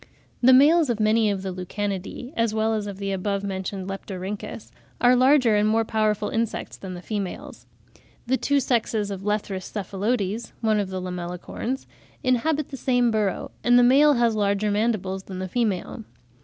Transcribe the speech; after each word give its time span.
The 0.41 0.51
males 0.51 0.89
of 0.89 0.99
many 0.99 1.29
of 1.29 1.43
the 1.43 1.51
Lucanidae, 1.51 2.33
as 2.35 2.55
well 2.55 2.73
as 2.73 2.87
of 2.87 2.97
the 2.97 3.11
above 3.11 3.43
mentioned 3.43 3.87
Leptorhynchus, 3.87 4.71
are 4.99 5.15
larger 5.15 5.55
and 5.55 5.69
more 5.69 5.85
powerful 5.85 6.29
insects 6.29 6.75
than 6.75 6.95
the 6.95 7.03
females. 7.03 7.67
The 8.25 8.35
two 8.35 8.59
sexes 8.61 9.11
of 9.11 9.21
Lethrus 9.21 9.71
cephalotes 9.71 10.53
(one 10.59 10.79
of 10.79 10.89
the 10.89 10.99
Lamellicorns) 10.99 11.85
inhabit 12.23 12.69
the 12.69 12.77
same 12.77 13.11
burrow; 13.11 13.51
and 13.63 13.77
the 13.77 13.83
male 13.83 14.13
has 14.15 14.33
larger 14.35 14.71
mandibles 14.71 15.25
than 15.25 15.37
the 15.37 15.47
female. 15.47 16.03